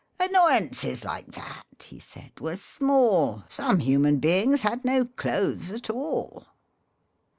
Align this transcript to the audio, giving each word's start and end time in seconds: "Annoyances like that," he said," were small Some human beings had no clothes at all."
"Annoyances 0.19 1.05
like 1.05 1.27
that," 1.33 1.83
he 1.85 1.99
said," 1.99 2.31
were 2.39 2.55
small 2.55 3.43
Some 3.47 3.77
human 3.81 4.17
beings 4.17 4.61
had 4.63 4.83
no 4.83 5.05
clothes 5.05 5.69
at 5.69 5.91
all." 5.91 6.47